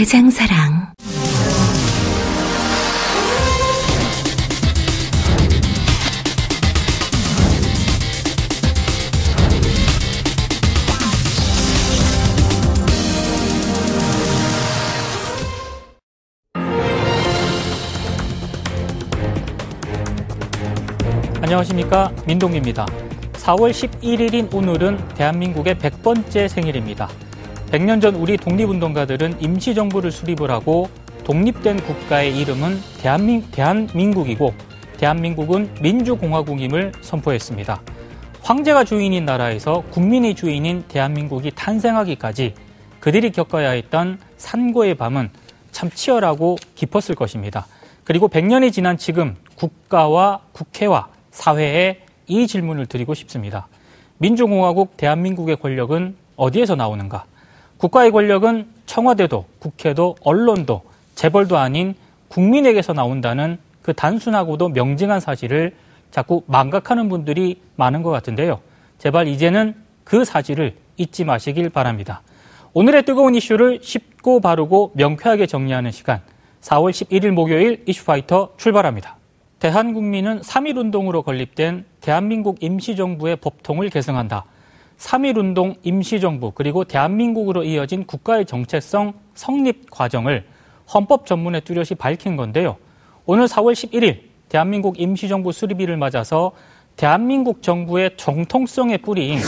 [0.00, 0.94] 대장사랑.
[21.42, 22.86] 안녕하십니까 민동기입니다.
[23.34, 27.10] 4월 11일인 오늘은 대한민국의 100번째 생일입니다.
[27.70, 30.90] 100년 전 우리 독립운동가들은 임시정부를 수립을 하고
[31.22, 34.52] 독립된 국가의 이름은 대한민, 대한민국이고
[34.96, 37.80] 대한민국은 민주공화국임을 선포했습니다.
[38.42, 42.54] 황제가 주인인 나라에서 국민의 주인인 대한민국이 탄생하기까지
[42.98, 45.30] 그들이 겪어야 했던 산고의 밤은
[45.70, 47.66] 참 치열하고 깊었을 것입니다.
[48.02, 53.68] 그리고 100년이 지난 지금 국가와 국회와 사회에 이 질문을 드리고 싶습니다.
[54.18, 57.26] 민주공화국 대한민국의 권력은 어디에서 나오는가?
[57.80, 60.82] 국가의 권력은 청와대도 국회도 언론도
[61.14, 61.94] 재벌도 아닌
[62.28, 65.74] 국민에게서 나온다는 그 단순하고도 명징한 사실을
[66.10, 68.60] 자꾸 망각하는 분들이 많은 것 같은데요.
[68.98, 72.20] 제발 이제는 그 사실을 잊지 마시길 바랍니다.
[72.74, 76.20] 오늘의 뜨거운 이슈를 쉽고 바르고 명쾌하게 정리하는 시간.
[76.60, 79.16] 4월 11일 목요일 이슈파이터 출발합니다.
[79.58, 84.44] 대한국민은 3.1운동으로 건립된 대한민국 임시정부의 법통을 개성한다.
[85.00, 90.44] 3.1운동 임시정부 그리고 대한민국으로 이어진 국가의 정체성 성립 과정을
[90.92, 92.76] 헌법 전문에 뚜렷이 밝힌 건데요.
[93.24, 96.52] 오늘 4월 11일 대한민국 임시정부 수립일을 맞아서
[96.96, 99.38] 대한민국 정부의 정통성의 뿌리인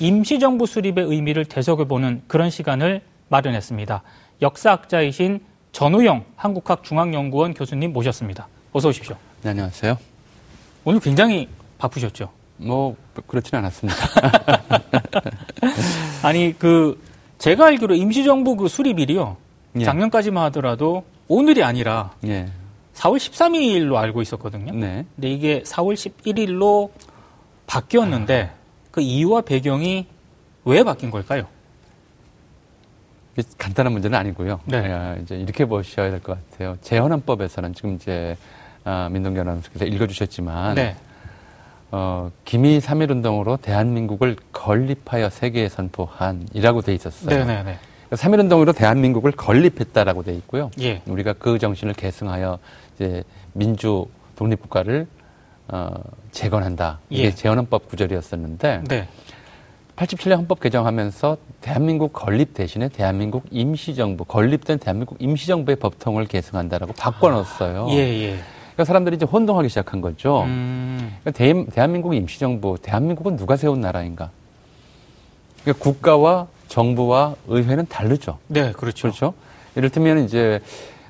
[0.00, 4.02] 임시정부 수립의 의미를 되새겨보는 그런 시간을 마련했습니다.
[4.40, 5.40] 역사학자이신
[5.72, 8.48] 전우영 한국학중앙연구원 교수님 모셨습니다.
[8.72, 9.16] 어서 오십시오.
[9.42, 9.98] 네, 안녕하세요.
[10.84, 11.48] 오늘 굉장히
[11.78, 12.43] 바쁘셨죠?
[12.56, 13.98] 뭐 그렇지는 않았습니다.
[16.22, 17.00] 아니 그
[17.38, 19.36] 제가 알기로 임시정부 그 수립일이요.
[19.80, 19.84] 예.
[19.84, 22.46] 작년까지만 하더라도 오늘이 아니라 예.
[22.94, 24.72] 4월 13일로 알고 있었거든요.
[24.72, 25.04] 네.
[25.16, 26.90] 근데 이게 4월 11일로
[27.66, 28.52] 바뀌었는데
[28.92, 30.06] 그 이유와 배경이
[30.64, 31.46] 왜 바뀐 걸까요?
[33.58, 34.60] 간단한 문제는 아니고요.
[34.66, 34.92] 네.
[34.92, 36.76] 아, 이제 이렇게 보셔야 될 것 같아요.
[36.82, 38.36] 재헌헌법에서는 지금 이제
[38.84, 40.94] 아, 민동기 아나운서께서 읽어주셨지만 네.
[41.96, 47.44] 어, 기미 3.1운동으로 대한민국을 건립하여 세계에 선포한이라고 돼 있었어요.
[47.44, 47.78] 네네네.
[48.10, 50.72] 3.1운동으로 대한민국을 건립했다라고 돼 있고요.
[50.80, 51.02] 예.
[51.06, 52.58] 우리가 그 정신을 계승하여
[52.96, 53.22] 이제
[53.52, 55.06] 민주 독립국가를
[55.68, 55.90] 어,
[56.32, 56.98] 재건한다.
[57.10, 57.30] 이게 예.
[57.30, 59.08] 재헌헌법 구절이었었는데 네.
[59.94, 67.86] 87년 헌법 개정하면서 대한민국 건립 대신에 대한민국 임시정부, 건립된 대한민국 임시정부의 법통을 계승한다라고 바꿔놓았어요.
[67.90, 68.38] 예, 예.
[68.74, 70.42] 그러니까 사람들이 이제 혼동하기 시작한 거죠.
[70.42, 74.30] 음, 그러니까 대, 대한민국 임시정부, 대한민국은 누가 세운 나라인가?
[75.62, 78.38] 그러니까 국가와 정부와 의회는 다르죠.
[78.48, 79.02] 네, 그렇죠.
[79.02, 79.34] 그렇죠.
[79.76, 80.60] 이를테면 이제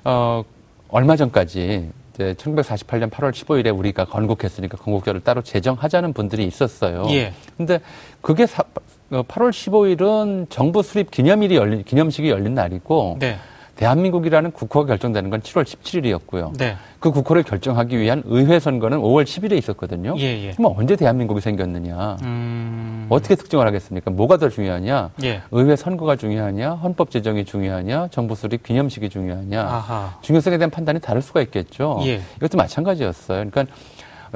[0.05, 0.43] 어
[0.89, 7.07] 얼마 전까지 이제 1948년 8월 15일에 우리가 건국했으니까 건국절을 따로 제정하자는 분들이 있었어요.
[7.11, 7.33] 예.
[7.57, 7.81] 근데
[8.21, 8.63] 그게 사,
[9.11, 13.39] 어, 8월 15일은 정부 수립 기념일이 열린 기념식이 열린 날이고 네.
[13.77, 16.57] 대한민국이라는 국호가 결정되는 건 7월 17일이었고요.
[16.57, 16.77] 네.
[17.01, 20.15] 그 국호를 결정하기 위한 의회 선거는 5월 10일에 있었거든요.
[20.19, 20.53] 예, 예.
[20.53, 22.17] 그럼 언제 대한민국이 생겼느냐?
[22.23, 24.11] 음, 어떻게 특정을 하겠습니까?
[24.11, 25.11] 뭐가 더 중요하냐?
[25.25, 25.43] 예.
[25.51, 26.71] 의회 선거가 중요하냐?
[26.75, 28.09] 헌법 제정이 중요하냐?
[28.11, 29.61] 정부 수립 기념식이 중요하냐?
[29.61, 30.19] 아하.
[30.23, 32.01] 중요성에 대한 판단이 다를 수가 있겠죠.
[32.05, 32.21] 예.
[32.37, 33.45] 이것도 마찬가지였어요.
[33.51, 33.67] 그러니까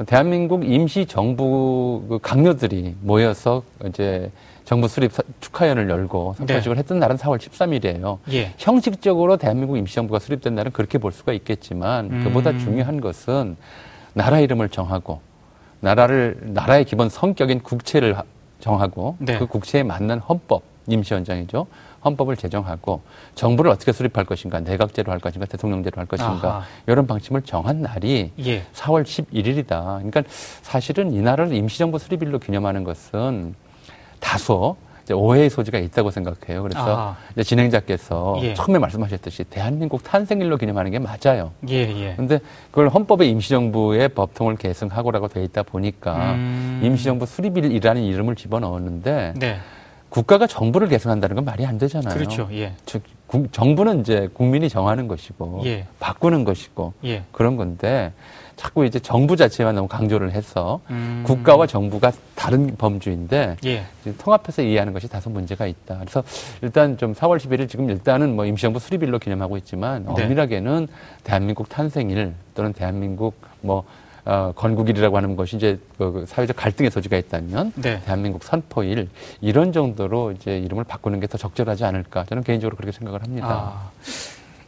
[0.05, 4.31] 대한민국 임시 정부 그 강요들이 모여서 이제
[4.69, 8.19] 정부 수립 사- 축하연을 열고 선포식을 했던 날은 4월 13일이에요.
[8.33, 8.53] 예.
[8.59, 12.23] 형식적으로 대한민국 임시정부가 수립된 날은 그렇게 볼 수가 있겠지만 음.
[12.23, 13.57] 그보다 중요한 것은
[14.13, 15.21] 나라 이름을 정하고
[15.79, 18.23] 나라를 나라의 기본 성격인 국채를 하-
[18.59, 19.39] 정하고 네.
[19.39, 21.65] 그 국채에 맞는 헌법 임시원장이죠.
[22.05, 23.01] 헌법을 제정하고
[23.33, 26.63] 정부를 어떻게 수립할 것인가, 내각제로 할 것인가, 대통령제로 할 것인가 아하.
[26.85, 28.61] 이런 방침을 정한 날이 예.
[28.73, 29.65] 4월 11일이다.
[29.95, 30.21] 그러니까
[30.61, 33.55] 사실은 이 날을 임시정부 수립일로 기념하는 것은
[34.19, 34.75] 다소
[35.09, 36.61] 이제 오해의 소지가 있다고 생각해요.
[36.61, 37.17] 그래서 아하.
[37.31, 38.53] 이제 진행자께서 예.
[38.53, 41.51] 처음에 말씀하셨듯이 대한민국 탄생일로 기념하는 게 맞아요.
[41.67, 42.13] 예, 예.
[42.15, 42.39] 근데
[42.69, 46.81] 그걸 헌법에 임시정부의 법통을 계승하고라고 돼 있다 보니까 음.
[46.83, 49.57] 임시정부 수립일이라는 이름을 집어넣었는데 네.
[50.09, 52.13] 국가가 정부를 계승한다는 건 말이 안 되잖아요.
[52.13, 52.47] 그렇죠.
[52.51, 52.73] 예.
[52.85, 55.85] 즉 국, 정부는 이제 국민이 정하는 것이고 예.
[55.99, 57.23] 바꾸는 것이고 예.
[57.31, 58.11] 그런 건데
[58.55, 61.23] 자꾸 이제 정부 자체만 너무 강조를 해서 음.
[61.27, 63.83] 국가와 정부가 다른 범주인데 예.
[64.17, 65.99] 통합해서 이해하는 것이 다소 문제가 있다.
[65.99, 66.23] 그래서
[66.63, 70.23] 일단 좀 4월 11일 지금 일단은 뭐 임시정부 수립일로 기념하고 있지만 네.
[70.23, 70.87] 엄밀하게는
[71.23, 73.83] 대한민국 탄생일 또는 대한민국 뭐
[74.25, 78.01] 어, 건국일이라고 하는 것이 이제 그 사회적 갈등의 소지가 있다면 네.
[78.05, 79.09] 대한민국 선포일
[79.41, 83.47] 이런 정도로 이제 이름을 바꾸는 게 더 적절하지 않을까 저는 개인적으로 그렇게 생각을 합니다.
[83.47, 83.91] 아,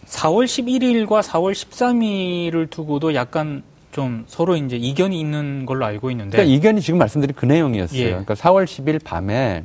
[0.06, 6.38] 4월 11일과 4월 13일을 두고도 약간 좀 서로 이제 이견이 있는 걸로 알고 있는데.
[6.38, 8.00] 그러니까 이견이 지금 말씀드린 그 내용이었어요.
[8.00, 8.09] 예.
[8.09, 9.63] 그러니까 4월 10일 밤에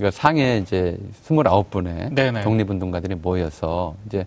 [0.00, 0.98] 그 상해 이제
[1.28, 2.42] 29분의 네네.
[2.42, 4.26] 독립운동가들이 모여서 이제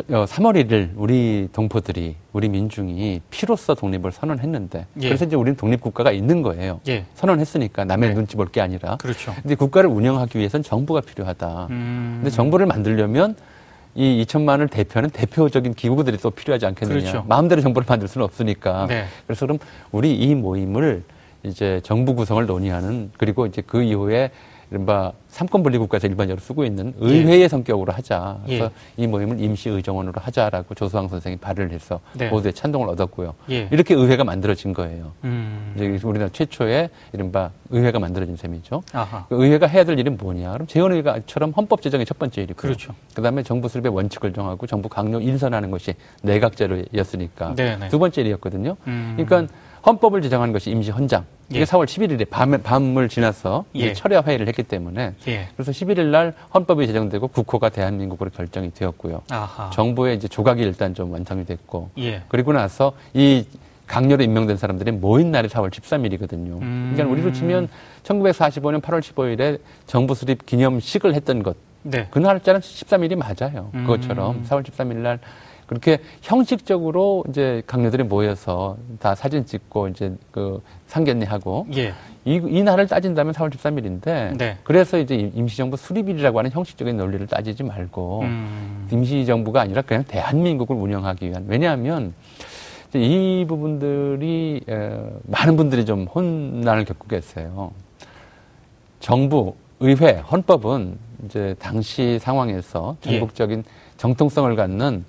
[0.00, 5.06] 3월 1일 우리 동포들이 우리 민중이 피로써 독립을 선언했는데 예.
[5.08, 6.80] 그래서 이제 우리는 독립 국가가 있는 거예요.
[6.88, 7.04] 예.
[7.14, 8.14] 선언했으니까 남의 네.
[8.14, 8.96] 눈치 볼 게 아니라.
[8.96, 9.34] 그렇죠.
[9.42, 11.66] 근데 국가를 운영하기 위해서는 정부가 필요하다.
[11.70, 12.20] 음.
[12.22, 13.36] 근데 정부를 만들려면
[13.94, 17.00] 이 2천만을 대표하는 대표적인 기구들이 또 필요하지 않겠느냐.
[17.00, 17.24] 그렇죠.
[17.28, 18.86] 마음대로 정부를 만들 수는 없으니까.
[18.88, 19.04] 네.
[19.26, 19.58] 그래서 그럼
[19.90, 21.02] 우리 이 모임을
[21.42, 24.30] 이제 정부 구성을 논의하는 그리고 이제 그 이후에
[24.72, 28.38] 이른바 삼권 분리 국가에서 일반적으로 쓰고 있는 의회의 성격으로 하자.
[28.46, 28.70] 그래서 예.
[28.96, 32.30] 이 모임을 임시 의정원으로 하자라고 조수왕 선생이 발의를 해서 네.
[32.30, 33.34] 모두의 찬동을 얻었고요.
[33.50, 33.68] 예.
[33.70, 35.12] 이렇게 의회가 만들어진 거예요.
[35.24, 35.74] 음.
[35.76, 38.82] 이제 우리나라 최초의 이른바 의회가 만들어진 셈이죠.
[39.28, 40.52] 그 의회가 해야 될 일은 뭐냐?
[40.52, 42.94] 그럼 재헌의회가처럼 헌법 제정이 첫 번째 일이고, 그렇죠.
[43.14, 47.88] 그다음에 정부 수립의 원칙을 정하고 정부 강요 인선하는 것이 내각제로였으니까 네 네.
[47.88, 48.76] 두 번째 일이었거든요.
[48.86, 49.14] 음.
[49.18, 49.52] 그러니까
[49.84, 51.24] 헌법을 제정하는 것이 임시 헌장.
[51.52, 51.64] 이게 예.
[51.64, 53.92] 4월 11일에 밤에 밤을 지나서 예.
[53.92, 55.48] 철야 회의를 했기 때문에 예.
[55.54, 59.22] 그래서 11일 날 헌법이 제정되고 국호가 대한민국으로 결정이 되었고요.
[59.30, 59.70] 아하.
[59.70, 62.22] 정부의 이제 조각이 일단 좀 완성이 됐고 예.
[62.28, 63.44] 그리고 나서 이
[63.86, 66.62] 강렬히 임명된 사람들이 모인 날이 4월 13일이거든요.
[66.62, 66.92] 음.
[66.94, 67.68] 그러니까 우리로 치면
[68.04, 71.56] 1945년 8월 15일에 정부 수립 기념식을 했던 것.
[71.82, 72.06] 네.
[72.10, 73.70] 그 날짜는 13일이 맞아요.
[73.74, 73.84] 음.
[73.84, 75.18] 그것처럼 4월 13일 날
[75.72, 81.94] 그렇게 형식적으로 이제 강요들이 모여서 다 사진 찍고 이제 그 상견례하고 예.
[82.26, 84.58] 이, 이 날을 따진다면 4월 13일인데 네.
[84.64, 88.88] 그래서 이제 임- 임시정부 수립일이라고 하는 형식적인 논리를 따지지 말고 음.
[88.92, 92.12] 임시정부가 아니라 그냥 대한민국을 운영하기 위한 왜냐하면
[92.90, 94.90] 이제 이 부분들이 에,
[95.24, 97.72] 많은 분들이 좀 혼란을 겪고 계세요.
[99.00, 103.10] 정부, 의회, 헌법은 이제 당시 상황에서 예.
[103.12, 103.64] 전국적인
[103.96, 105.04] 정통성을 갖는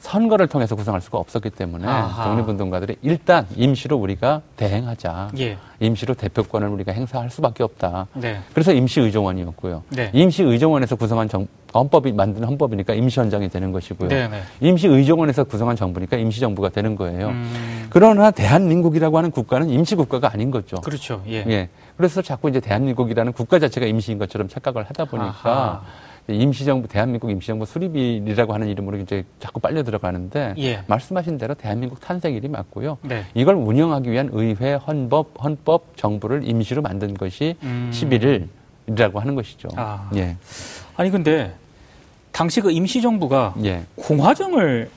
[0.00, 2.28] 선거를 통해서 구성할 수가 없었기 때문에 아하.
[2.28, 5.30] 독립운동가들이 일단 임시로 우리가 대행하자.
[5.38, 5.58] 예.
[5.80, 8.06] 임시로 대표권을 우리가 행사할 수밖에 없다.
[8.14, 8.40] 네.
[8.52, 9.82] 그래서 임시의정원이었고요.
[9.90, 10.10] 네.
[10.12, 14.08] 임시의정원에서 구성한 정, 헌법이 만든 헌법이니까 임시헌장이 되는 것이고요.
[14.08, 14.42] 네네.
[14.60, 17.28] 임시의정원에서 구성한 정부니까 임시정부가 되는 거예요.
[17.28, 17.86] 음.
[17.90, 20.80] 그러나 대한민국이라고 하는 국가는 임시국가가 아닌 거죠.
[20.80, 21.22] 그렇죠.
[21.28, 21.44] 예.
[21.48, 21.68] 예.
[21.96, 25.82] 그래서 자꾸 이제 대한민국이라는 국가 자체가 임시인 것처럼 착각을 하다 보니까 아하.
[26.28, 30.82] 임시정부, 대한민국 임시정부 수립일이라고 하는 이름으로 이제 자꾸 빨려 들어가는데 예.
[30.86, 32.98] 말씀하신 대로 대한민국 탄생일이 맞고요.
[33.02, 33.24] 네.
[33.34, 37.90] 이걸 운영하기 위한 의회, 헌법, 헌법, 정부를 임시로 만든 것이 음.
[37.92, 39.68] 11일이라고 하는 것이죠.
[39.76, 40.10] 아.
[40.16, 40.36] 예.
[40.96, 41.54] 아니 근데
[42.30, 43.84] 당시 그 임시정부가 예.
[43.96, 44.90] 공화정을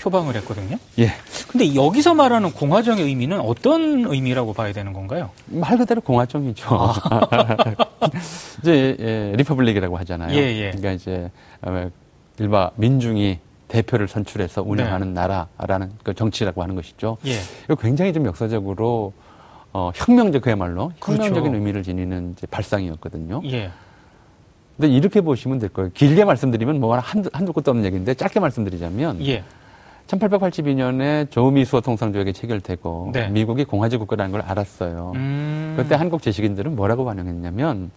[0.00, 0.76] 표방을 했거든요.
[0.98, 1.12] 예.
[1.48, 5.30] 근데 여기서 말하는 공화정의 의미는 어떤 의미라고 봐야 되는 건가요?
[5.46, 6.66] 말 그대로 공화정이죠.
[8.60, 10.34] 이제 예, republic이라고 하잖아요.
[10.36, 10.70] 예, 예.
[10.70, 11.30] 그러니까 이제
[11.62, 11.90] 어,
[12.38, 13.38] 일반 민중이
[13.68, 17.16] 대표를 선출해서 운영하는 나라라는 그 정치라고 하는 것이죠.
[17.26, 17.38] 예.
[17.64, 19.12] 이거 굉장히 좀 역사적으로
[19.72, 21.22] 어, 혁명적 그야말로 그렇죠.
[21.22, 23.42] 혁명적인 의미를 지니는 발상이었거든요.
[23.46, 23.70] 예.
[24.76, 25.90] 근데 이렇게 보시면 될 거예요.
[25.94, 29.44] 길게 말씀드리면 뭐 한도, 한도 끝도 없는 얘기인데 짧게 말씀드리자면 예.
[30.06, 33.28] 1882년에 조미수호 통상조약이 체결되고 네.
[33.28, 35.12] 미국이 공화제 국가라는 걸 알았어요.
[35.14, 35.74] 음.
[35.76, 37.90] 그때 한국 지식인들은 뭐라고 반응했냐면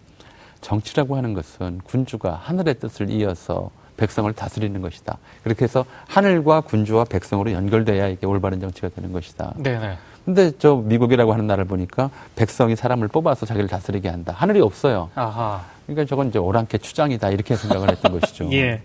[0.60, 5.18] 정치라고 하는 것은 군주가 하늘의 뜻을 이어서 백성을 다스리는 것이다.
[5.42, 9.54] 그렇게 해서 하늘과 군주와 백성으로 연결돼야 이게 올바른 정치가 되는 것이다.
[9.56, 9.96] 네네.
[10.24, 14.34] 근데 저 미국이라고 하는 나라를 보니까 백성이 사람을 뽑아서 자기를 다스리게 한다.
[14.36, 15.10] 하늘이 없어요.
[15.14, 15.62] 아하.
[15.86, 17.30] 그러니까 저건 이제 오랑캐 추장이다.
[17.30, 18.50] 이렇게 생각을 했던 것이죠.
[18.52, 18.82] 예.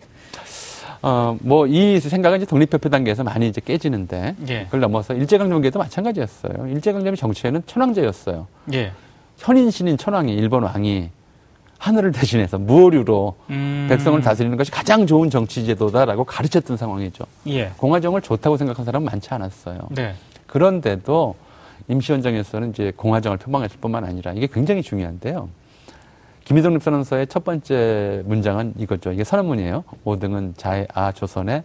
[1.03, 4.63] 어, 뭐 이 생각은 이제 독립협회 단계에서 많이 이제 깨지는데 예.
[4.65, 6.67] 그걸 넘어서 일제강점기에도 마찬가지였어요.
[6.69, 8.47] 일제강점기 정치에는 천황제였어요.
[8.73, 8.91] 예.
[9.37, 11.09] 현인 신인 천황이 일본 왕이
[11.77, 13.87] 하늘을 대신해서 무오류로 음.
[13.89, 17.25] 백성을 다스리는 것이 가장 좋은 정치 제도다라고 가르쳤던 상황이죠.
[17.47, 17.71] 예.
[17.77, 19.79] 공화정을 좋다고 생각한 사람은 많지 않았어요.
[19.91, 20.13] 네.
[20.47, 21.35] 그런데도
[21.89, 25.49] 임시원정에서는 이제 공화정을 표방했을 뿐만 아니라 이게 굉장히 중요한데요.
[26.45, 29.11] 김희동립 선언서의 첫 번째 문장은 이거죠.
[29.11, 29.83] 이게 선언문이에요.
[30.05, 31.63] 5등은 자해 아 조선의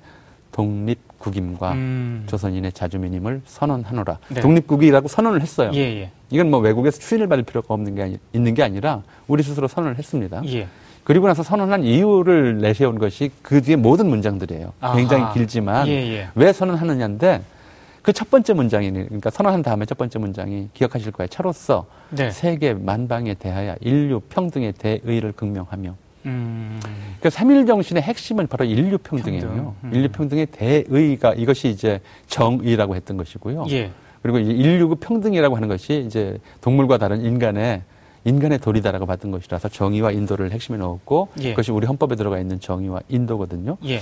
[0.53, 2.25] 독립국임과 음.
[2.27, 4.19] 조선인의 자주민임을 선언하노라.
[4.29, 4.41] 네.
[4.41, 5.71] 독립국이라고 선언을 했어요.
[5.75, 6.11] 예, 예.
[6.31, 9.99] 이건 뭐 외국에서 추인을 받을 필요가 없는 게 아니, 있는 게 아니라 우리 스스로 선언을
[9.99, 10.43] 했습니다.
[10.47, 10.69] 예.
[11.05, 14.73] 그리고 나서 선언한 이유를 내세운 것이 그 뒤에 모든 문장들이에요.
[14.81, 14.97] 아하.
[14.97, 16.29] 굉장히 길지만 예, 예.
[16.35, 17.43] 왜 선언하느냐인데
[18.02, 21.28] 그 첫 번째 문장이 그러니까 선언한 다음에 첫 번째 문장이 기억하실 거예요.
[21.28, 22.31] 차로서 네.
[22.31, 25.95] 세계 만방에 대하여 인류 평등에 대의를 극명하며
[26.26, 26.81] 음.
[26.83, 29.43] 그러니까 삼일 정신의 핵심은 바로 인류 평등이에요.
[29.43, 29.75] 평등.
[29.85, 29.95] 음.
[29.95, 33.67] 인류 평등의 대의가 이것이 이제 정의라고 했던 것이고요.
[33.71, 33.90] 예.
[34.23, 37.83] 그리고 이제 인류 평등이라고 하는 것이 이제 동물과 다른 인간의
[38.25, 41.50] 인간의 도리다라고 봤던 것이라서 정의와 인도를 핵심에 넣었고 예.
[41.50, 43.76] 그것이 우리 헌법에 들어가 있는 정의와 인도거든요.
[43.87, 44.00] 예.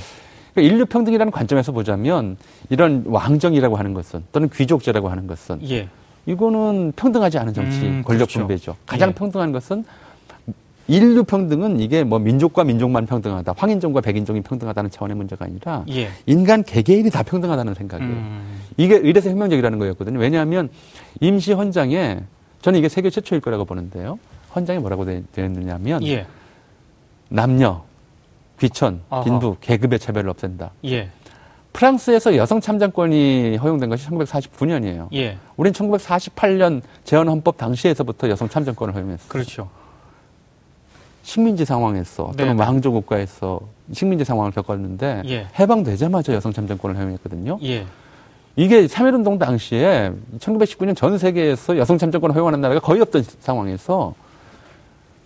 [0.57, 2.39] 그러니까 인류 평등이라는 관점에서 보자면
[2.71, 5.89] 이런 왕정이라고 하는 것은 또는 귀족제라고 하는 것은 예.
[6.25, 8.39] 이거는 평등하지 않은 정치 음, 권력 그렇죠.
[8.41, 8.77] 분배죠.
[8.87, 9.15] 가장 예.
[9.15, 9.85] 평등한 것은
[10.89, 16.09] 인류 평등은 이게 뭐 민족과 민족만 평등하다, 황인종과 백인종이 평등하다는 차원의 문제가 아니라 예.
[16.25, 18.11] 인간 개개인이 다 평등하다는 생각이에요.
[18.13, 18.61] 음.
[18.79, 20.19] 이게 의례서 혁명적이라는 거였거든요.
[20.19, 20.71] 왜냐하면
[21.21, 22.21] 임시 헌장에
[22.63, 24.19] 저는 이게 세계 최초일 거라고 보는데요.
[24.55, 26.27] 헌장에 뭐라고 되- 되어 있느냐면 예.
[27.29, 27.83] 남녀,
[28.61, 29.25] 귀천, 아하.
[29.25, 30.71] 빈부, 계급의 차별을 없앤다.
[30.87, 31.11] 예.
[31.73, 35.09] 프랑스에서 여성 참정권이 허용된 것이 1949년이에요.
[35.13, 35.37] 예.
[35.57, 39.29] 우린 1948년 재헌 헌법 당시에서부터 여성 참정권을 허용했어요.
[39.29, 39.69] 그렇죠.
[41.23, 42.63] 식민지 상황에서 또는 네네.
[42.63, 43.61] 왕조 국가에서
[43.93, 45.49] 식민지 상황을 겪었는데 예.
[45.59, 47.59] 해방되자마자 여성 참정권을 허용했거든요.
[47.65, 47.85] 예.
[48.55, 54.15] 이게 3.1운동 당시에 1919년 전 세계에서 여성 참정권을 허용하는 나라가 거의 없던 상황에서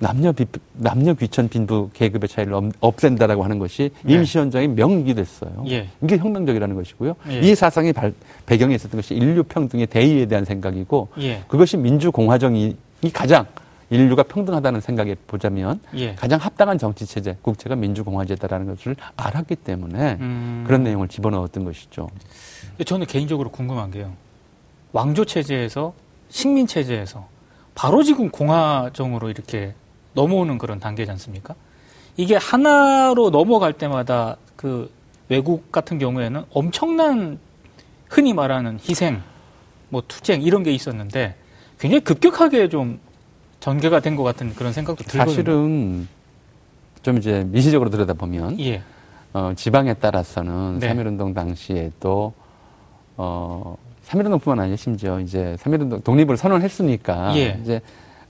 [0.03, 4.15] 남녀 비, 남녀 귀천 빈부 계급의 차이를 없- 없앤다라고 하는 것이 네.
[4.15, 5.63] 임시헌장의 명익이 됐어요.
[5.69, 5.89] 예.
[6.03, 7.15] 이게 혁명적이라는 것이고요.
[7.29, 7.41] 예.
[7.41, 8.15] 이 사상이 발-
[8.47, 11.43] 배경에 있었던 것이 인류 평등의 대의에 대한 생각이고 예.
[11.49, 13.45] 그것이 민주공화정이 이 가장
[13.91, 16.15] 인류가 평등하다는 생각에 보자면 예.
[16.15, 20.65] 가장 합당한 정치 체제, 국제가 민주공화제다라는 것을 알았기 때문에 음.
[20.67, 22.09] 그런 내용을 집어넣었던 것이죠.
[22.87, 24.13] 저는 개인적으로 궁금한 게요.
[24.93, 25.93] 왕조 체제에서
[26.31, 27.27] 식민 체제에서
[27.75, 29.75] 바로 지금 공화정으로 이렇게
[30.15, 31.55] 넘어오는 그런 단계지 않습니까?
[32.17, 34.91] 이게 하나로 넘어갈 때마다 그
[35.29, 37.39] 외국 같은 경우에는 엄청난
[38.09, 39.23] 흔히 말하는 희생,
[39.89, 41.37] 뭐 투쟁 이런 게 있었는데
[41.79, 42.99] 굉장히 급격하게 좀
[43.61, 45.25] 전개가 된 것 같은 그런 생각도 들거든요.
[45.31, 46.09] 사실은
[47.03, 48.83] 좀 이제 미시적으로 들여다보면 예,
[49.33, 50.93] 어, 지방에 따라서는 네.
[50.93, 52.33] 3.1운동 당시에도
[53.17, 53.77] 어,
[54.07, 57.59] 3.1운동뿐만 아니라 심지어 이제 3.1운동 독립을 선언했으니까 예.
[57.63, 57.81] 이제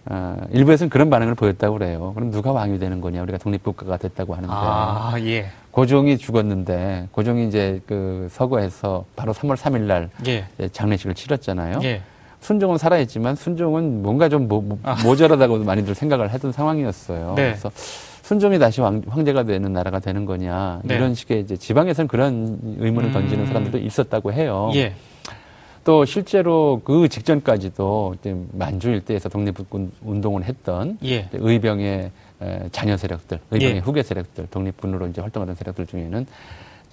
[0.06, 2.12] 어, 일부에서는 그런 반응을 보였다고 그래요.
[2.14, 3.22] 그럼 누가 왕이 되는 거냐?
[3.22, 9.82] 우리가 독립국가가 됐다고 하는데 아 예, 고종이 죽었는데 고종이 이제 그 서거에서 바로 3월 3일
[9.82, 11.80] 날 예, 장례식을 치렀잖아요.
[11.82, 12.02] 예,
[12.40, 14.96] 순종은 살아있지만 순종은 뭔가 좀 모, 모, 아.
[15.04, 17.34] 모자라다고 많이들 생각을 했던 상황이었어요.
[17.36, 17.42] 네.
[17.48, 17.70] 그래서
[18.22, 20.94] 순종이 다시 왕, 황제가 되는 나라가 되는 거냐 네.
[20.94, 23.12] 이런 식의 이제 지방에서는 그런 의문을 음.
[23.12, 24.70] 던지는 사람들도 있었다고 해요.
[24.74, 24.94] 예,
[25.90, 28.14] 또 실제로 그 직전까지도
[28.52, 32.10] 만주 일대에서 독립운동을 했던 예, 의병의
[32.42, 33.78] 에, 자녀 세력들, 의병의 예.
[33.80, 36.26] 후계 세력들, 독립군으로 이제 활동하던 세력들 중에는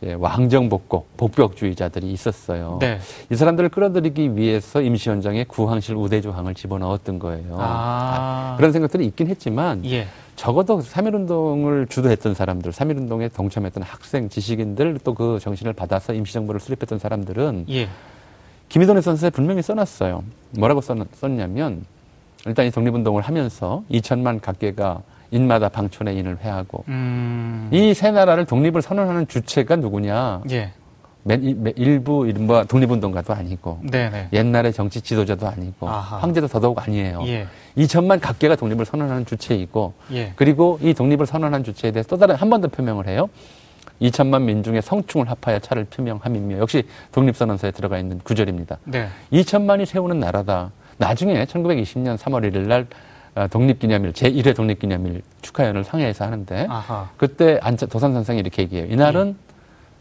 [0.02, 2.80] 이제 왕정 복고, 복벽주의자들이 있었어요.
[2.82, 2.98] 네,
[3.32, 7.56] 이 사람들을 끌어들이기 위해서 임시원장에 구황실 우대조항을 집어넣었던 거예요.
[7.60, 15.14] 아, 그런 생각들이 있긴 했지만 예, 적어도 3.1운동을 주도했던 사람들, 3.1운동에 동참했던 학생, 지식인들 또
[15.14, 17.88] 그 정신을 받아서 임시정부를 수립했던 사람들은 예,
[18.70, 20.24] 김희돈의 선서에 분명히 써놨어요.
[20.52, 21.86] 뭐라고 써, 썼냐면
[22.46, 29.28] 일단 이 독립운동을 하면서 2천만 각계가 인마다 방촌의 인을 회하고 음, 이세 나라를 독립을 선언하는
[29.28, 30.42] 주체가 누구냐?
[30.52, 30.72] 예,
[31.76, 36.18] 일부 이른바 독립운동가도 아니고 네, 네, 옛날의 정치 지도자도 아니고 아하.
[36.20, 37.24] 황제도 더더욱 아니에요.
[37.28, 37.48] 예,
[37.78, 42.50] 2천만 각계가 독립을 선언하는 주체이고 예, 그리고 이 독립을 선언한 주체에 대해서 또 다른 한
[42.50, 43.28] 번 더 표명을 해요.
[44.02, 48.78] 2천만 민중의 성충을 합하여 차를 표명함이며 역시 독립선언서에 들어가 있는 구절입니다.
[48.86, 50.72] 네, 2천만이 세우는 나라다.
[50.98, 52.88] 나중에 1920년 3월 1일 날
[53.36, 58.88] 어, 독립기념일 제1회 독립기념일 축하연을 상해에서 하는데 아하, 그때 안차 도산선상이 이렇게 얘기해요.
[58.88, 59.36] 이날은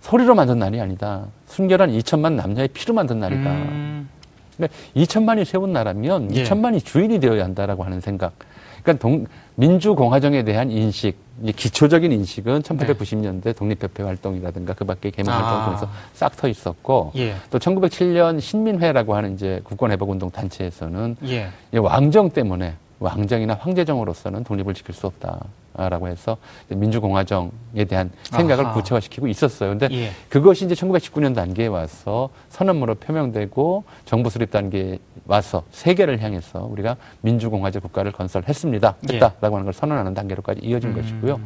[0.01, 1.27] 소리로 만든 날이 아니다.
[1.47, 3.51] 순결한 2천만 남녀의 피로 만든 날이다.
[3.51, 4.09] 음,
[4.57, 6.45] 그러니까 2천만이 세운 나라면 예.
[6.45, 8.33] 2천만이 주인이 되어야 한다라고 하는 생각.
[8.87, 9.27] 그러니까 동-
[9.57, 15.39] 민주공화정에 대한 인식, 이 기초적인 인식은 1890년대 독립협회 활동이라든가 그 밖에 개몽 아.
[15.39, 21.79] 활동을 통해서 싹 터 있었고 예, 또 1907년 신민회라고 하는 이제 국권회복운동 단체에서는 예, 이
[21.79, 25.45] 왕정 때문에 왕정이나 황제정으로서는 독립을 지킬 수 없다
[25.77, 28.75] 라고 해서 민주공화정에 대한 생각을 아하.
[28.75, 29.71] 구체화시키고 있었어요.
[29.71, 36.67] 근데 예, 그것이 이제 1919년 단계에 와서 선언문으로 표명되고 정부 수립 단계에 와서 세계를 향해서
[36.71, 38.97] 우리가 민주공화제 국가를 건설했습니다.
[39.11, 39.15] 예.
[39.15, 40.97] 했다라고 하는 걸 선언하는 단계로까지 이어진 음.
[40.97, 41.41] 것이고요.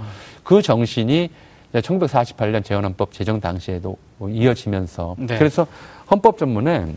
[0.44, 1.30] 그 정신이
[1.74, 3.96] 1948년 재헌헌법 제정 당시에도
[4.28, 5.38] 이어지면서 네.
[5.38, 5.66] 그래서
[6.10, 6.94] 헌법 전문에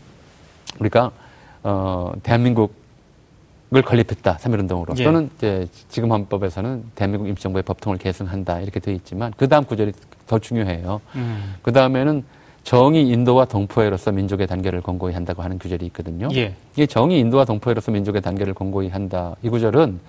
[0.78, 1.10] 우리가
[1.62, 2.83] 어 대한민국
[3.76, 4.36] 의 건립했다.
[4.36, 4.98] 3.1운동으로.
[4.98, 5.04] 예.
[5.04, 8.60] 또는 이제 지금 헌법에서는 대한민국 임시정부의 법통을 계승한다.
[8.60, 9.92] 이렇게 되어 있지만 그 다음 구절이
[10.26, 11.00] 더 중요해요.
[11.16, 11.54] 음.
[11.62, 12.24] 그 다음에는
[12.62, 16.28] 정의 인도와 동포애로서 민족의 단계를 공고히 한다고 하는 구절이 있거든요.
[16.34, 16.54] 예.
[16.76, 19.34] 이 정의 인도와 동포애로서 민족의 단계를 공고히 한다.
[19.42, 20.00] 이 구절은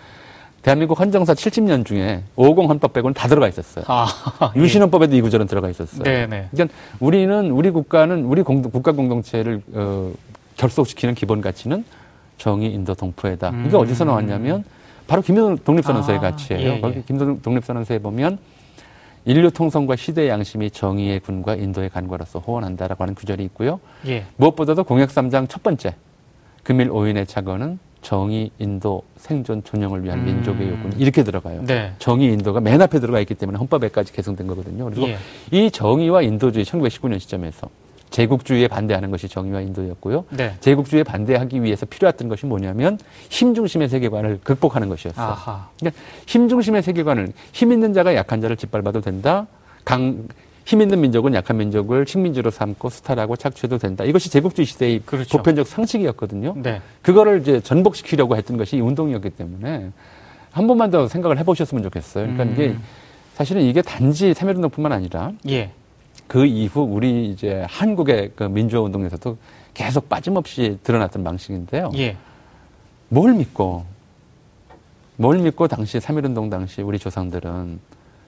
[0.62, 3.86] 대한민국 헌정사 70년 중에 50 헌법 빼고는 다 들어가 있었어요.
[3.88, 4.08] 아,
[4.56, 4.60] 예.
[4.60, 6.04] 유신헌법에도 이 구절은 들어가 있었어요.
[6.04, 6.48] 네네.
[6.52, 10.12] 그러니까 우리는 우리 국가는 우리 공동- 국가 공동체를 어,
[10.58, 11.84] 결속시키는 기본 가치는
[12.38, 13.50] 정의, 인도, 동포애다.
[13.66, 13.82] 이게 음.
[13.82, 14.64] 어디서 나왔냐면
[15.08, 16.70] 바로 김대중 독립선언서의 아, 가치예요.
[16.70, 16.82] 예, 예.
[16.82, 18.38] 거기 김대중 독립선언서에 보면
[19.26, 23.80] 인류 통성과 시대의 양심이 정의의 군과 인도의 간과로서 호언한다라고 하는 구절이 있고요.
[24.08, 24.26] 예.
[24.38, 25.96] 무엇보다도 공약 3장 첫 번째
[26.64, 30.26] 금일 오인의 착언은 정의, 인도, 생존, 존영을 위한 음.
[30.26, 31.64] 민족의 요구는 이렇게 들어가요.
[31.66, 31.92] 네.
[31.98, 34.86] 정의, 인도가 맨 앞에 들어가 있기 때문에 헌법에까지 개정된 거거든요.
[34.86, 35.18] 그리고 예.
[35.50, 37.68] 이 정의와 인도주의 1919년 시점에서
[38.10, 40.26] 제국주의에 반대하는 것이 정의와 인도였고요.
[40.30, 40.56] 네.
[40.62, 42.98] 제국주의에 반대하기 위해서 필요했던 것이 뭐냐면
[43.30, 45.26] 힘 중심의 세계관을 극복하는 것이었어요.
[45.26, 45.70] 아하.
[45.80, 49.48] 그러니까 힘 중심의 세계관을 힘 있는 자가 약한 자를 짓밟아도 된다.
[49.84, 50.28] 강,
[50.66, 54.04] 힘 있는 민족은 약한 민족을 식민지로 삼고 수탈하고 착취해도 된다.
[54.04, 55.38] 이것이 제국주의 시대의 그렇죠.
[55.38, 56.56] 보편적 상식이었거든요.
[56.58, 56.82] 네.
[57.04, 59.92] 그거를 이제 전복시키려고 했던 것이 이 운동이었기 때문에
[60.52, 62.24] 한 번만 더 생각을 해보셨으면 좋겠어요.
[62.26, 62.52] 그러니까 음.
[62.54, 62.76] 이게
[63.36, 65.72] 사실은 이게 단지 3.1운동뿐만 아니라 예.
[66.28, 69.38] 그 이후 우리 이제 한국의 그 민주화 운동에서도
[69.74, 71.92] 계속 빠짐없이 드러났던 방식인데요.
[71.98, 72.18] 예.
[73.10, 73.86] 뭘 믿고
[75.18, 77.80] 뭘 믿고 당시 3.1운동 당시 우리 조상들은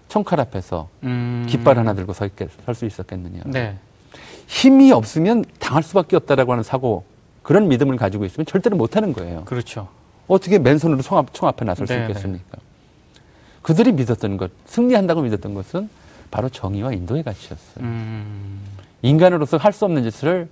[0.08, 1.46] 총칼 앞에서 음.
[1.50, 3.42] 깃발 하나 들고 설수 있었겠느냐.
[3.46, 3.78] 네.
[4.48, 7.04] 힘이 없으면 당할 수밖에 없다라고 하는 사고
[7.44, 9.44] 그런 믿음을 가지고 있으면 절대로 못하는 거예요.
[9.46, 9.90] 그렇죠.
[10.28, 12.58] 어떻게 맨손으로 총, 앞, 총 앞에 나설 수 네, 있겠습니까?
[13.62, 15.90] 그들이 믿었던 것, 승리한다고 믿었던 것은
[16.32, 17.84] 바로 정의와 인도의 가치였어요.
[17.84, 18.60] 음.
[19.02, 20.48] 인간으로서 할 수 없는 짓을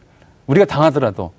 [0.47, 1.31] 우리가 당하더라도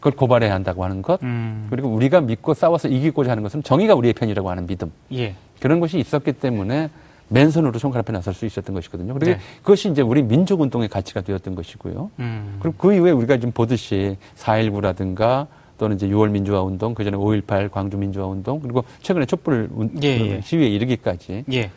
[0.00, 1.66] 그걸 고발해야 한다고 하는 것, 음.
[1.70, 4.92] 그리고 우리가 믿고 싸워서 이기고자 하는 것은 정의가 우리의 편이라고 하는 믿음.
[5.12, 5.34] 예.
[5.60, 6.90] 그런 것이 있었기 때문에
[7.28, 9.14] 맨손으로 총칼 앞에 나설 수 있었던 것이거든요.
[9.14, 9.40] 그리고 네.
[9.62, 12.10] 그것이 이제 우리 민족 운동의 가치가 되었던 것이고요.
[12.20, 12.58] 음.
[12.60, 15.46] 그리고 그 이후에 우리가 지금 보듯이 4.19라든가
[15.78, 19.90] 또는 이제 6월 민주화 운동, 그 전에 5.18 광주 민주화 운동, 그리고 최근에 촛불 운-
[20.02, 20.40] 예, 그 예.
[20.42, 21.70] 시위에 이르기까지 예.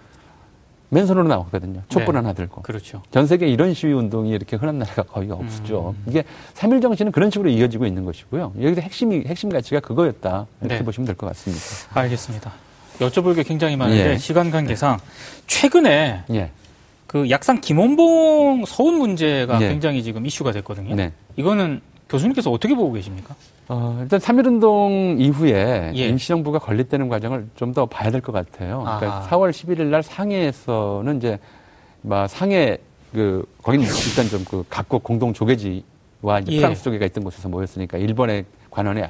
[0.89, 1.81] 맨손으로 나왔거든요.
[1.89, 2.17] 촛불 네.
[2.17, 2.61] 하나 들고.
[2.63, 3.01] 그렇죠.
[3.11, 5.93] 전 세계 이런 시위 운동이 이렇게 흔한 나라가 거의 없죠.
[5.97, 6.03] 음.
[6.09, 6.23] 이게
[6.55, 8.53] 3.1 정신은 그런 식으로 이어지고 있는 것이고요.
[8.59, 10.47] 여기서 핵심이, 핵심 가치가 그거였다.
[10.61, 10.83] 이렇게 네.
[10.83, 11.63] 보시면 될 것 같습니다.
[11.93, 12.51] 알겠습니다.
[12.99, 14.17] 여쭤볼 게 굉장히 많은데 예.
[14.17, 14.97] 시간 관계상
[15.47, 16.51] 최근에 예.
[17.07, 19.69] 그 약산 김원봉 서운 문제가 예.
[19.69, 20.95] 굉장히 지금 이슈가 됐거든요.
[20.95, 21.11] 네.
[21.37, 23.35] 이거는 교수님께서 어떻게 보고 계십니까?
[23.67, 26.07] 어, 일단 3.1운동 이후에 예.
[26.07, 28.79] 임시정부가 건립되는 과정을 좀 더 봐야 될 것 같아요.
[28.83, 29.29] 그러니까 아하.
[29.29, 31.37] 4월 11일 날 상해에서는 이제,
[32.01, 32.77] 막 상해,
[33.13, 36.57] 그, 거기는 일단 좀 그 각국 공동 조계지와 이제 예.
[36.57, 39.07] 프랑스 조계가 있던 곳에서 모였으니까 일본의 관원에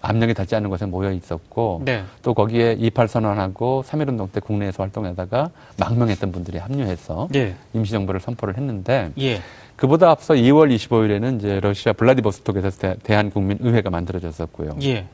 [0.00, 2.04] 압력이 닿지 않는 곳에 모여 있었고 네.
[2.22, 7.54] 또 거기에 28선언하고 3.1운동 때 국내에서 활동하다가 망명했던 분들이 합류해서 예.
[7.74, 9.40] 임시정부를 선포를 했는데 예.
[9.76, 14.76] 그보다 앞서 2월 25일에는 이제 러시아 블라디보스톡에서 대- 대한국민의회가 만들어졌었고요.
[14.82, 15.06] 예.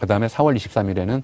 [0.00, 1.22] 그 다음에 4월 23일에는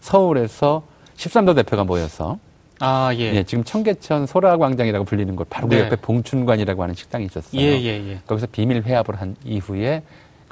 [0.00, 0.82] 서울에서
[1.16, 2.38] 13도 대표가 모여서
[2.78, 3.34] 아, 예.
[3.34, 5.80] 예, 지금 청계천 소라광장이라고 불리는 곳 바로 그 네.
[5.82, 7.60] 옆에 봉춘관이라고 하는 식당이 있었어요.
[7.60, 8.18] 예, 예, 예.
[8.26, 10.02] 거기서 비밀 회합을 한 이후에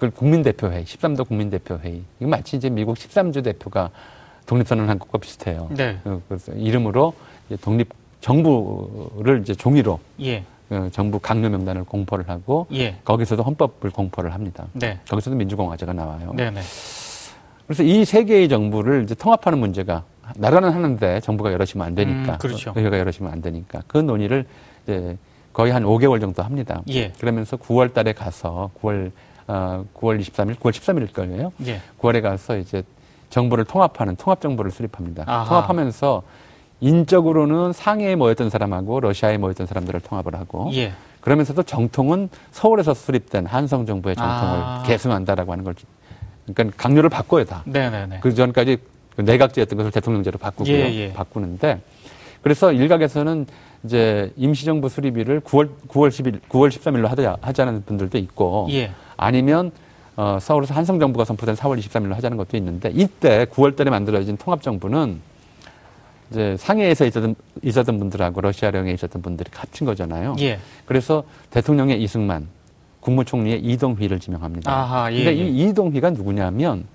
[0.04, 2.02] 그걸 국민대표회의, 13도 국민대표회의.
[2.20, 3.90] 이거 마치 이제 미국 13주 대표가
[4.46, 5.68] 독립선언한 것과 비슷해요.
[5.74, 5.98] 네.
[6.04, 7.14] 어, 그래서 이름으로
[7.62, 7.88] 독립
[8.20, 10.44] 정부를 이제 종이로 예.
[10.70, 12.96] 어, 정부 강요 명단을 공포를 하고 예.
[13.04, 14.66] 거기서도 헌법을 공포를 합니다.
[14.74, 14.98] 네.
[15.08, 16.32] 거기서도 민주공화제가 나와요.
[16.34, 16.60] 네, 네.
[17.66, 20.04] 그래서 이 세 개의 정부를 이제 통합하는 문제가
[20.36, 22.72] 나라는 하는데 정부가 여럿이면 안 되니까 음, 그렇죠.
[22.76, 24.44] 의회가 여럿이면 안 되니까 그 논의를
[24.82, 25.16] 이제
[25.54, 26.82] 거의 한 5개월 정도 합니다.
[26.90, 27.10] 예.
[27.12, 29.10] 그러면서 9월 달에 가서 9월
[29.46, 31.52] 어, 9월 23일, 9월 13일일 거예요.
[31.66, 31.80] 예.
[32.00, 32.82] 9월에 가서 이제
[33.30, 35.24] 정부를 통합하는 통합 정부를 수립합니다.
[35.26, 35.44] 아하.
[35.44, 36.22] 통합하면서
[36.80, 40.92] 인적으로는 상해에 모였던 사람하고 러시아에 모였던 사람들을 통합을 하고 예.
[41.20, 44.82] 그러면서도 정통은 서울에서 수립된 한성 정부의 정통을 아.
[44.86, 45.74] 계승한다라고 하는 걸
[46.46, 47.62] 그러니까 강요를 바꿔요 다.
[47.64, 48.18] 네, 네, 네.
[48.20, 48.76] 그 전까지
[49.16, 50.74] 그 내각제였던 것을 대통령제로 바꾸고요.
[50.74, 51.12] 예, 예.
[51.12, 51.80] 바꾸는데
[52.42, 53.46] 그래서 일각에서는
[53.84, 58.90] 이제 임시정부 수립일을 9월 9월 10일 9월 13일로 하자 하자는 분들도 있고 예.
[59.16, 59.72] 아니면
[60.16, 64.62] 어, 서울에서 한성 정부가 선포된 4월 23일로 하자는 것도 있는데 이때 9월 달에 만들어진 통합
[64.62, 65.20] 정부는
[66.30, 70.36] 이제 상해에서 있었던 있었던 분들하고 러시아령에 있었던 분들이 합친 거잖아요.
[70.40, 70.58] 예.
[70.86, 72.48] 그래서 대통령의 이승만,
[73.00, 74.72] 국무총리의 이동휘를 지명합니다.
[74.72, 75.16] 아하, 예.
[75.16, 75.46] 근데 예.
[75.46, 76.86] 이 이동휘가 누구냐면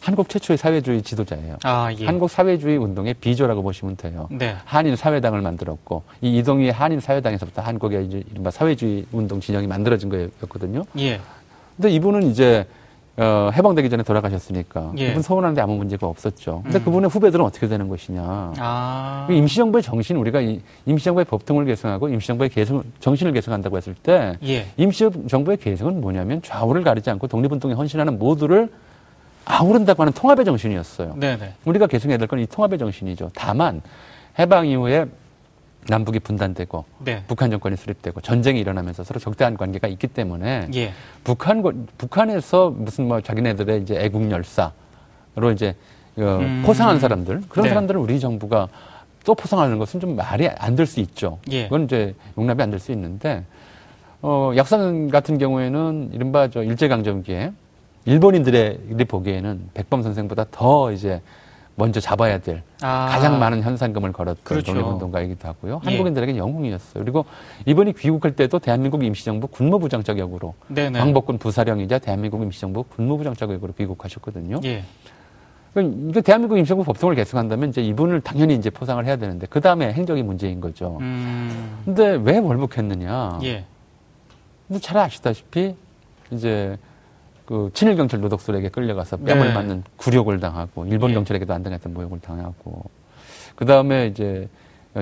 [0.00, 1.56] 한국 최초의 사회주의 지도자예요.
[1.64, 2.06] 아, 예.
[2.06, 4.28] 한국 사회주의 운동의 비조라고 보시면 돼요.
[4.30, 4.56] 네.
[4.64, 10.84] 한인 사회당을 만들었고 이 이동휘의 한인 사회당에서부터 한국의 이제 이른바 사회주의 운동 진영이 만들어진 거였거든요.
[10.98, 11.20] 예.
[11.76, 12.66] 근데 이분은 이제
[13.18, 15.08] 어, 해방되기 전에 돌아가셨으니까 예.
[15.08, 16.60] 그분 서운한데 아무 문제가 없었죠.
[16.64, 16.84] 근데 음.
[16.84, 18.52] 그분의 후배들은 어떻게 되는 것이냐?
[18.58, 19.24] 아.
[19.26, 24.66] 그 임시정부의 정신 우리가 이- 임시정부의 법통을 개성하고 임시정부의 개성 정신을 개성한다고 했을 때 예.
[24.76, 28.68] 임시정부의 개성은 뭐냐면 좌우를 가리지 않고 독립운동에 헌신하는 모두를
[29.46, 31.14] 아우른다고 하는 통합의 정신이었어요.
[31.16, 31.54] 네네.
[31.64, 33.30] 우리가 개성해야 될 건 이 통합의 정신이죠.
[33.34, 33.80] 다만
[34.38, 35.06] 해방 이후에
[35.88, 37.22] 남북이 분단되고 네.
[37.28, 40.92] 북한 정권이 수립되고 전쟁이 일어나면서 서로 적대한 관계가 있기 때문에 예.
[41.24, 41.62] 북한
[41.98, 45.76] 북한에서 무슨 뭐 자기네들의 이제 애국 열사로 이제
[46.18, 46.62] 어, 음.
[46.66, 47.68] 포상한 사람들 그런 네.
[47.68, 48.68] 사람들을 우리 정부가
[49.24, 51.38] 또 포상하는 것은 좀 말이 안 될 수 있죠.
[51.50, 51.64] 예.
[51.64, 53.44] 그건 이제 용납이 안 될 수 있는데
[54.22, 57.52] 어, 약산 같은 경우에는 이른바 저 일제 강점기에
[58.06, 61.20] 일본인들이 보기에는 백범 선생보다 더 이제
[61.76, 63.06] 먼저 잡아야 될 아.
[63.10, 64.72] 가장 많은 현상금을 걸었던 그렇죠.
[64.72, 65.80] 독립운동가이기도 하고요.
[65.84, 65.88] 예.
[65.88, 67.04] 한국인들에게 영웅이었어요.
[67.04, 67.26] 그리고
[67.66, 70.98] 이번이 귀국할 때도 대한민국 임시정부 군무부 장 자격으로 네네.
[70.98, 74.60] 광복군 부사령이자 대한민국 임시정부 군무부 장 자격으로 귀국하셨거든요.
[74.64, 74.84] 예.
[75.74, 80.22] 그러니까 대한민국 임시정부 법통을 개성한다면 이제 이분을 당연히 이제 포상을 해야 되는데 그 다음에 행정이
[80.22, 80.96] 문제인 거죠.
[81.02, 81.82] 음.
[81.84, 83.40] 근데 왜 월북했느냐?
[83.42, 83.64] 예.
[84.66, 85.74] 근데 잘 아시다시피
[86.30, 86.78] 이제
[87.46, 89.54] 그 친일 경찰 노독술에게 끌려가서 뺨을 네.
[89.54, 91.14] 맞는 굴욕을 당하고 일본 예.
[91.14, 92.82] 경찰에게도 안 당했던 모욕을 당하고
[93.54, 94.48] 그 다음에 이제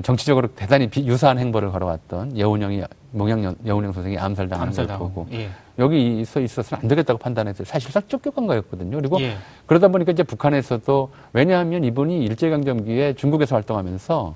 [0.02, 5.08] 정치적으로 대단히 비- 유사한 행보를 걸어왔던 여운형이 몽양 여운형 선생이 암살당하는 걸 암살당하고.
[5.08, 5.48] 보고 예.
[5.78, 8.96] 여기 있어 있어서는 안 되겠다고 판단해서 사실상 쫓겨간 거였거든요.
[8.98, 9.36] 그리고 예.
[9.66, 14.34] 그러다 보니까 이제 북한에서도 왜냐하면 이분이 일제강점기에 중국에서 활동하면서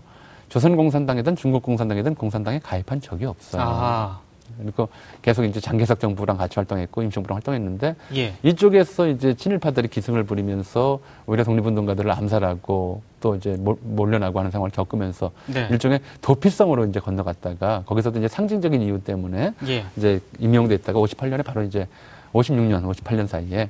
[0.48, 3.62] 조선공산당이든 중국공산당이든 공산당에 가입한 적이 없어요.
[3.64, 4.20] 아.
[4.60, 4.88] 그리고
[5.22, 8.34] 계속 이제 장개석 정부랑 같이 활동했고 임시정부랑 활동했는데 예.
[8.42, 15.30] 이쪽에서 이제 친일파들이 기승을 부리면서 오히려 독립운동가들을 암살하고 또 이제 몰- 몰려나고 하는 상황을 겪으면서
[15.46, 15.68] 네.
[15.70, 19.84] 일종의 도피성으로 이제 건너갔다가 거기서도 이제 상징적인 이유 때문에 예.
[19.96, 21.86] 이제 임용됐다가 58년에 바로 이제
[22.32, 23.68] 56년, 58년 사이에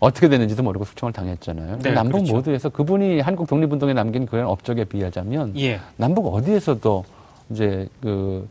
[0.00, 1.78] 어떻게 됐는지도 모르고 숙청을 당했잖아요.
[1.80, 2.34] 네, 남북 그렇죠.
[2.34, 5.80] 모두에서 그분이 한국 독립운동에 남긴 그런 업적에 비하자면 예.
[5.96, 7.04] 남북 어디에서도
[7.50, 8.48] 이제 그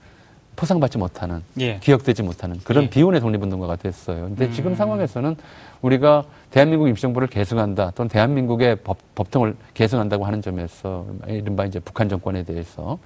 [0.58, 1.78] 포상받지 못하는 예.
[1.80, 2.90] 기억되지 못하는 그런 예.
[2.90, 4.24] 비운의 독립운동가가 됐어요.
[4.26, 4.52] 근데 음.
[4.52, 5.36] 지금 상황에서는
[5.84, 12.44] 우리가 대한민국 임시정부를 개성한다 또는 대한민국의 법, 법통을 개성한다고 하는 점에서 이른바 이제 북한 정권에
[12.44, 12.98] 대해서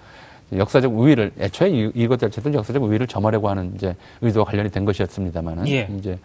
[0.53, 5.67] 역사적 우위를 애초에 이- 이것 자체도 역사적 우위를 점하려고 하는 이제 의도와 관련이 된 것이었습니다만은
[5.67, 5.87] 예.
[5.97, 6.17] 이제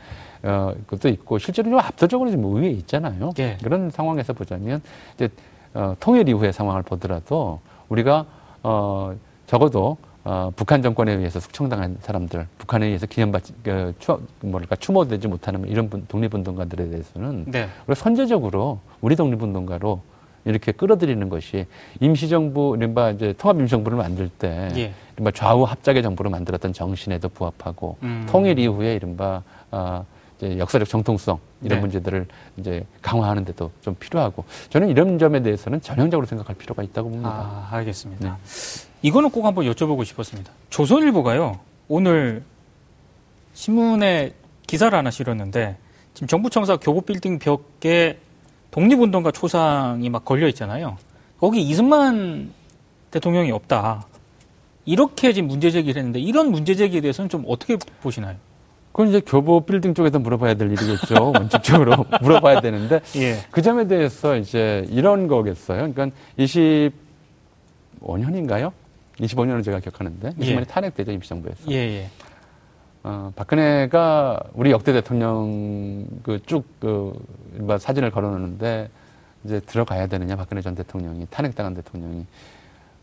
[0.45, 3.33] 어 그것도 있고 실제로 좀 압도적으로 지금 우위에 있잖아요.
[3.41, 3.57] 예.
[3.63, 4.81] 그런 상황에서 보자면
[5.17, 5.29] 이제
[5.75, 8.27] 어, 통일 이후의 상황을 보더라도 우리가
[8.63, 9.15] 어
[9.47, 9.97] 적어도
[10.29, 15.89] 어, 북한 정권에 의해서 숙청당한 사람들, 북한에 의해서 기념받지, 그, 추, 뭐랄까, 추모되지 못하는 이런
[15.89, 17.69] 분- 독립운동가들에 대해서는 네.
[17.87, 20.01] 우리가 선제적으로 우리 독립운동가로
[20.45, 21.67] 이렇게 끌어들이는 것이
[22.01, 24.93] 임시정부, 이른바 이제 통합임시정부를 만들 때 예.
[25.15, 28.27] 이른바 좌우 합작의 정부를 만들었던 정신에도 부합하고 음.
[28.29, 31.81] 통일 이후에 이른바 아, 이제 역사적 정통성 이런 네.
[31.81, 32.27] 문제들을
[32.59, 37.31] 이제 강화하는 데도 좀 필요하고 저는 이런 점에 대해서는 전형적으로 생각할 필요가 있다고 봅니다.
[37.31, 38.29] 아, 알겠습니다.
[38.29, 38.33] 네.
[39.03, 40.53] 이거는 꼭 한번 여쭤보고 싶었습니다.
[40.71, 42.43] 조선일보가요, 오늘
[43.55, 44.33] 신문에
[44.67, 45.77] 기사를 하나 실었는데,
[46.13, 48.19] 지금 정부청사 교보 빌딩 벽에
[48.71, 50.97] 독립운동가 초상이 막 걸려 있잖아요.
[51.39, 52.53] 거기 이승만
[53.11, 54.07] 대통령이 없다.
[54.85, 58.37] 이렇게 지금 문제 제기를 했는데, 이런 문제 제기에 대해서는 좀 어떻게 보시나요?
[58.97, 61.29] 그건 이제 교보 빌딩 쪽에서 물어봐야 될 일이겠죠.
[61.37, 63.37] 원칙적으로 물어봐야 되는데 예.
[63.51, 65.93] 그 점에 대해서 이제 이런 거겠어요.
[65.93, 68.73] 그러니까 25년인가요?
[69.21, 70.65] 25년을 제가 기억하는데 이승만이 예.
[70.65, 71.71] 탄핵되죠 임시정부에서.
[71.73, 72.09] 예, 예.
[73.03, 77.19] 어, 박근혜가 우리 역대 대통령 그쭉그
[77.59, 78.89] 그 사진을 걸어놓는데
[79.45, 82.25] 이제 들어가야 되느냐 박근혜 전 대통령이 탄핵당한 대통령이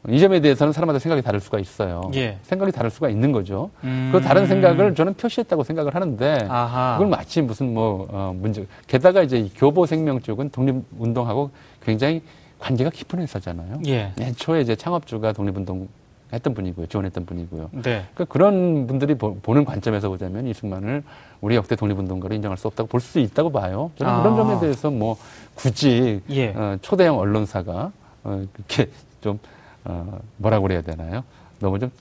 [0.10, 2.12] 이 점에 대해서는 사람마다 생각이 다를 수가 있어요.
[2.16, 2.38] 예.
[2.44, 3.70] 생각이 다를 수가 있는 거죠.
[3.86, 4.10] 음.
[4.12, 6.98] 그 다른 생각을 저는 표시했다고 생각을 하는데 아하.
[6.98, 12.22] 그걸 마치 무슨 뭐 어, 문제 게다가 이제 이 교보 생명 쪽은 독립운동하고 굉장히
[12.60, 13.80] 관계가 깊은 회사잖아요.
[13.88, 14.12] 예.
[14.20, 15.88] 애초에 이제 창업주가 독립운동
[16.34, 17.70] 했던 분이고요, 지원했던 분이고요.
[17.74, 18.06] 네.
[18.13, 21.04] 그러니까 그런 분들이 보, 는 관점에서 보자면 이승만을
[21.42, 23.92] 우리 역대 독립운동가로 인정할 수 없다고 볼 수 있다고 봐요.
[23.98, 24.22] 저는 아.
[24.24, 25.16] 그런 점에 대해서 뭐
[25.56, 26.50] 굳이 예.
[26.50, 27.92] 어, 초대형 언론사가
[28.24, 28.89] 어, 그렇게
[29.22, 29.39] 좀
[29.86, 31.24] 어, 뭐라고 그래야 되나요?
[31.60, 31.91] 너무 좀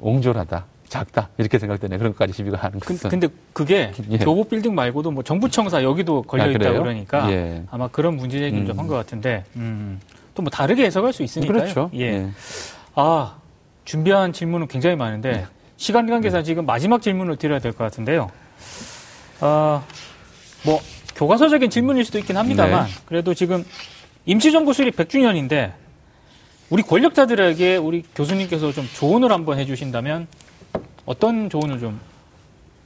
[0.00, 1.98] 옹졸하다, 작다 이렇게 생각되네.
[1.98, 3.10] 그런 것까지 시비가 하는 그, 것은.
[3.10, 4.18] 근데 그게 예.
[4.18, 6.72] 교보 빌딩 말고도 뭐 정부청사 여기도 걸려 아, 있다?
[6.72, 7.62] 그러니까 예.
[7.70, 8.66] 아마 그런 문제 제기는 음.
[8.66, 10.00] 좀한 것 같은데 음,
[10.34, 11.58] 또뭐 다르게 해석할 수 있으니까요.
[11.58, 11.90] 그렇죠.
[11.94, 12.28] 예.
[12.94, 13.36] 아
[13.84, 15.46] 준비한 질문은 굉장히 많은데 네.
[15.76, 18.30] 시간 관계상 지금 마지막 질문을 드려야 될 것 같은데요.
[19.40, 19.82] 아,
[20.64, 20.80] 뭐
[21.16, 22.92] 교과서적인 질문일 수도 있긴 합니다만 네.
[23.06, 23.64] 그래도 지금
[24.26, 25.72] 임시정부 수립 100주년인데
[26.72, 30.26] 우리 권력자들에게 우리 교수님께서 좀 조언을 한번 해주신다면
[31.04, 32.00] 어떤 조언을 좀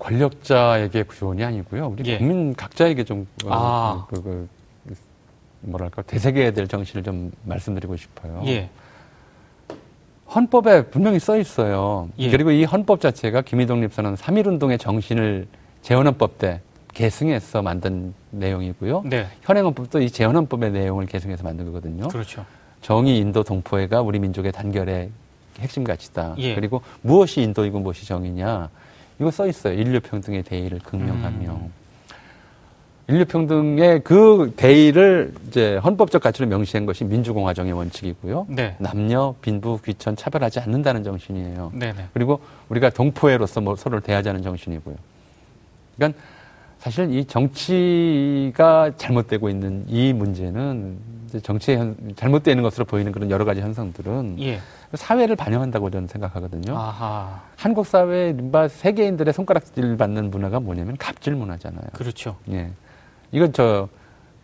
[0.01, 1.91] 권력자에게 구조원이 아니고요.
[1.93, 2.19] 우리 예.
[2.19, 4.07] 국민 각자에게 좀 어, 아.
[4.11, 4.49] 그, 그,
[4.89, 4.95] 그,
[5.61, 8.43] 뭐랄까 되새겨야 될 정신을 좀 말씀드리고 싶어요.
[8.47, 8.71] 예.
[10.35, 12.09] 헌법에 분명히 써 있어요.
[12.19, 12.29] 예.
[12.29, 15.47] 그리고 이 헌법 자체가 김희독립선언 3.1운동의 정신을
[15.83, 16.61] 재헌헌법 때
[16.93, 19.05] 계승해서 만든 내용이고요.
[19.07, 19.29] 네.
[19.43, 22.09] 현행헌법도 이 재헌헌법의 내용을 계승해서 만든 거거든요.
[22.09, 22.45] 그렇죠.
[22.83, 25.11] 정의, 인도, 동포애가 우리 민족의 단결의
[25.61, 26.35] 핵심 가치다.
[26.39, 26.55] 예.
[26.55, 28.69] 그리고 무엇이 인도이고 무엇이 정의냐.
[29.19, 29.75] 이거 써 있어요.
[29.75, 31.51] 인류 평등의 대의를 극명하며.
[31.51, 31.73] 음.
[33.09, 38.47] 인류 평등의 그 대의를 이제 헌법적 가치로 명시한 것이 민주공화정의 원칙이고요.
[38.49, 38.75] 네.
[38.79, 41.71] 남녀, 빈부, 귀천 차별하지 않는다는 정신이에요.
[41.75, 42.07] 네 네.
[42.13, 44.97] 그리고 우리가 동포애로서 뭐 서로를 대하자는 정신이고요.
[45.97, 46.21] 그러니까
[46.81, 50.97] 사실 이 정치가 잘못되고 있는 이 문제는
[51.43, 54.61] 정치의 현, 잘못되는 것으로 보이는 그런 여러 가지 현상들은 예.
[54.95, 56.77] 사회를 반영한다고 저는 생각하거든요.
[56.77, 57.43] 아하.
[57.57, 61.87] 한국 사회 이른바 세계인들의 손가락질 받는 문화가 뭐냐면 갑질 문화잖아요.
[61.93, 62.37] 그렇죠.
[62.51, 62.71] 예.
[63.33, 63.89] 이건 저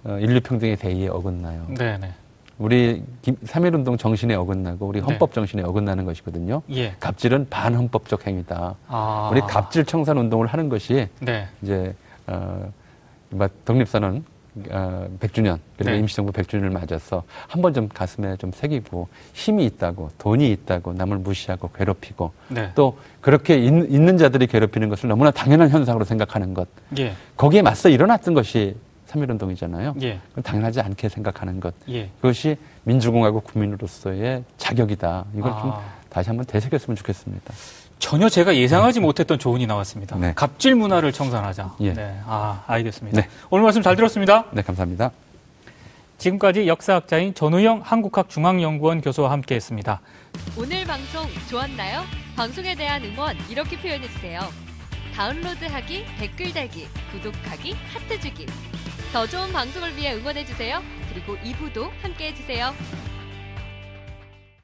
[0.05, 1.67] 어, 인류 평등의 대의에 어긋나요.
[1.77, 2.13] 네네.
[2.59, 5.35] 우리 3.1운동 정신에 어긋나고 우리 헌법 네.
[5.35, 6.63] 정신에 어긋나는 것이거든요.
[6.71, 6.95] 예.
[7.01, 8.75] 갑질은 반헌법적 행위다.
[8.89, 9.31] 아.
[9.33, 11.49] 우리 갑질 청산 운동을 하는 것이 네.
[11.63, 11.95] 이제
[12.27, 12.71] 어,
[13.31, 14.25] 이른바 독립선언
[14.71, 15.99] 어, 100주년 그리고 네.
[15.99, 21.71] 임시정부 100주년을 맞아서 한 번 좀 가슴에 좀 새기고 힘이 있다고 돈이 있다고 남을 무시하고
[21.71, 22.71] 괴롭히고 네.
[22.75, 27.15] 또 그렇게 있, 있는 자들이 괴롭히는 것을 너무나 당연한 현상으로 생각하는 것 예.
[27.37, 28.77] 거기에 맞서 일어났던 것이
[29.09, 30.03] 3.1운동이잖아요.
[30.03, 30.21] 예.
[30.43, 32.11] 당연하지 않게 생각하는 것 예.
[32.21, 35.25] 그것이 민주공화국 국민으로서의 자격이다.
[35.37, 35.83] 이걸 좀 아.
[36.09, 37.55] 다시 한번 되새겼으면 좋겠습니다.
[38.03, 40.17] 전혀 제가 예상하지 못했던 조언이 나왔습니다.
[40.17, 40.33] 네.
[40.35, 41.77] 갑질 문화를 청산하자.
[41.83, 41.95] 예.
[41.95, 42.21] 네.
[42.27, 43.21] 아, 알겠습니다.
[43.21, 43.29] 네.
[43.49, 44.47] 오늘 말씀 잘 들었습니다.
[44.51, 45.13] 네, 감사합니다.
[46.19, 50.01] 지금까지 역사학자인 전우영 한국학 중앙연구원 교수와 함께 했습니다.
[50.59, 52.03] 오늘 방송 좋았나요?
[52.35, 54.41] 방송에 대한 응원 이렇게 표현해 주세요.
[55.15, 58.47] 다운로드하기, 댓글 달기, 구독하기, 하트 주기.
[59.13, 60.83] 더 좋은 방송을 위해 응원해 주세요.
[61.13, 62.75] 그리고 2부도 함께 해 주세요.